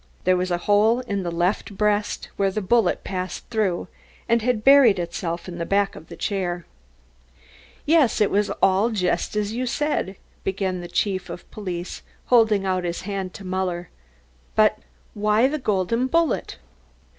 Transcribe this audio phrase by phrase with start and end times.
[0.23, 3.87] There was a hole in the left breast, where the bullet, passing through,
[4.27, 6.65] had buried itself in the back of the chair.
[7.85, 12.01] "Yes, it was all just as you said," began the chief of police,
[12.33, 13.89] holding out his hand to Muller.
[14.55, 14.79] "But
[15.13, 16.57] why the golden bullet?"